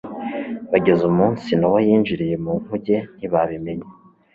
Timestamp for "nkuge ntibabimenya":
2.61-3.87